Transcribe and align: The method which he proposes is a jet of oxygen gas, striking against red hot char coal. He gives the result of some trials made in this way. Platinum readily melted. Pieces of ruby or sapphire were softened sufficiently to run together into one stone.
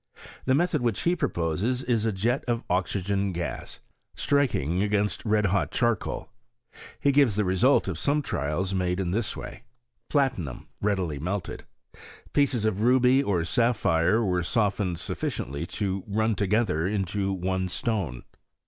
The 0.45 0.55
method 0.55 0.81
which 0.81 1.01
he 1.01 1.15
proposes 1.15 1.83
is 1.83 2.05
a 2.07 2.11
jet 2.11 2.43
of 2.47 2.63
oxygen 2.71 3.31
gas, 3.33 3.79
striking 4.15 4.81
against 4.81 5.23
red 5.25 5.45
hot 5.45 5.69
char 5.69 5.95
coal. 5.95 6.31
He 6.99 7.11
gives 7.11 7.35
the 7.35 7.45
result 7.45 7.87
of 7.87 7.99
some 7.99 8.23
trials 8.23 8.73
made 8.73 8.99
in 8.99 9.11
this 9.11 9.37
way. 9.37 9.61
Platinum 10.09 10.65
readily 10.81 11.19
melted. 11.19 11.65
Pieces 12.33 12.65
of 12.65 12.81
ruby 12.81 13.21
or 13.21 13.43
sapphire 13.45 14.25
were 14.25 14.41
softened 14.41 14.97
sufficiently 14.97 15.67
to 15.67 16.03
run 16.07 16.33
together 16.33 16.87
into 16.87 17.31
one 17.31 17.67
stone. 17.67 18.23